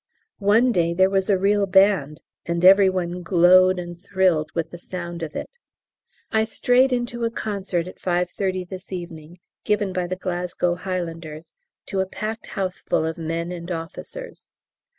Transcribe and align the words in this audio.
One 0.39 0.71
day 0.71 0.95
there 0.95 1.11
was 1.11 1.29
a 1.29 1.37
real 1.37 1.67
band, 1.67 2.21
and 2.47 2.65
every 2.65 2.89
one 2.89 3.21
glowed 3.21 3.77
and 3.77 4.01
thrilled 4.01 4.49
with 4.55 4.71
the 4.71 4.79
sound 4.79 5.21
of 5.21 5.35
it. 5.35 5.51
I 6.31 6.43
strayed 6.43 6.91
into 6.91 7.23
a 7.23 7.29
concert 7.29 7.87
at 7.87 7.99
5.30 7.99 8.67
this 8.67 8.91
evening, 8.91 9.37
given 9.63 9.93
by 9.93 10.07
the 10.07 10.15
Glasgow 10.15 10.73
Highlanders 10.73 11.53
to 11.85 11.99
a 11.99 12.07
packed 12.07 12.47
houseful 12.57 13.05
of 13.05 13.19
men 13.19 13.51
and 13.51 13.69
officers. 13.69 14.47